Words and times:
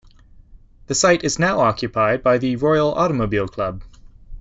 The 0.87 0.95
site 0.95 1.23
is 1.23 1.37
now 1.37 1.59
occupied 1.59 2.23
by 2.23 2.39
the 2.39 2.55
Royal 2.55 2.91
Automobile 2.95 3.47
Club. 3.47 3.83